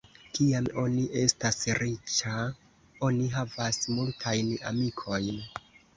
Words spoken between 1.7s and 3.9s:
riĉa, oni havas